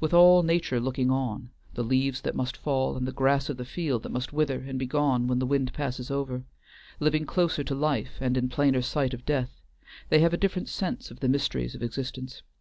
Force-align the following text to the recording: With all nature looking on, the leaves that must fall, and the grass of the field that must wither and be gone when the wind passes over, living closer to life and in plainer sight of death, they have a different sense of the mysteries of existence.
With 0.00 0.12
all 0.12 0.42
nature 0.42 0.80
looking 0.80 1.12
on, 1.12 1.50
the 1.74 1.84
leaves 1.84 2.22
that 2.22 2.34
must 2.34 2.56
fall, 2.56 2.96
and 2.96 3.06
the 3.06 3.12
grass 3.12 3.48
of 3.48 3.56
the 3.56 3.64
field 3.64 4.02
that 4.02 4.10
must 4.10 4.32
wither 4.32 4.58
and 4.66 4.76
be 4.80 4.84
gone 4.86 5.28
when 5.28 5.38
the 5.38 5.46
wind 5.46 5.72
passes 5.72 6.10
over, 6.10 6.42
living 6.98 7.24
closer 7.24 7.62
to 7.62 7.74
life 7.76 8.14
and 8.20 8.36
in 8.36 8.48
plainer 8.48 8.82
sight 8.82 9.14
of 9.14 9.24
death, 9.24 9.60
they 10.08 10.18
have 10.18 10.34
a 10.34 10.36
different 10.36 10.68
sense 10.68 11.12
of 11.12 11.20
the 11.20 11.28
mysteries 11.28 11.76
of 11.76 11.84
existence. 11.84 12.42